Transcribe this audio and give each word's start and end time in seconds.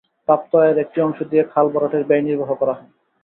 প্রাপ্ত 0.27 0.51
আয়ের 0.55 0.77
একটি 0.77 0.97
অংশ 1.01 1.19
দিয়ে 1.23 1.43
খাল 1.51 1.65
ভরাটের 1.73 2.03
ব্যয় 2.05 2.23
নির্বাহ 2.23 2.51
করা 2.53 2.73
হয়। 2.73 2.89